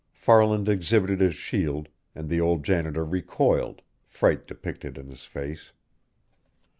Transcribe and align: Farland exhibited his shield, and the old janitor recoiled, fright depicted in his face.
Farland 0.13 0.67
exhibited 0.67 1.19
his 1.19 1.35
shield, 1.35 1.87
and 2.15 2.27
the 2.27 2.41
old 2.41 2.65
janitor 2.65 3.05
recoiled, 3.05 3.83
fright 4.07 4.47
depicted 4.47 4.97
in 4.97 5.09
his 5.11 5.25
face. 5.25 5.73